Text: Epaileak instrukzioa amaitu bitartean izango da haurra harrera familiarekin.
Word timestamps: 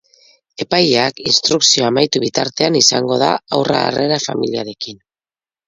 Epaileak 0.63 1.21
instrukzioa 1.31 1.91
amaitu 1.93 2.23
bitartean 2.25 2.79
izango 2.81 3.21
da 3.27 3.29
haurra 3.37 3.85
harrera 3.91 4.21
familiarekin. 4.27 5.01